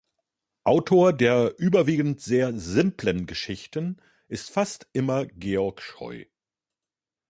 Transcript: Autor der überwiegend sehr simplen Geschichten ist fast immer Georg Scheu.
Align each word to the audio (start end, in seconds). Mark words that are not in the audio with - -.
Autor 0.63 1.13
der 1.13 1.53
überwiegend 1.59 2.21
sehr 2.21 2.57
simplen 2.57 3.27
Geschichten 3.27 3.97
ist 4.29 4.49
fast 4.49 4.87
immer 4.93 5.27
Georg 5.27 5.79
Scheu. 5.83 6.25